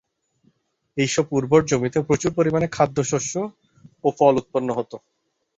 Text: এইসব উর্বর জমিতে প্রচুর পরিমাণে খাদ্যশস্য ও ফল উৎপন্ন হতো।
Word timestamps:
এইসব 0.97 1.25
উর্বর 1.31 1.61
জমিতে 1.69 1.99
প্রচুর 2.07 2.31
পরিমাণে 2.37 2.67
খাদ্যশস্য 2.71 3.33
ও 4.03 4.17
ফল 4.17 4.33
উৎপন্ন 4.41 4.69
হতো। 4.77 4.95